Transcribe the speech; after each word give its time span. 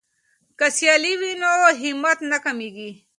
که 0.57 0.65
سیالي 0.75 1.13
وي 1.19 1.31
نو 1.41 1.51
همت 1.81 2.19
نه 2.31 2.37
کمیږي. 2.45 2.91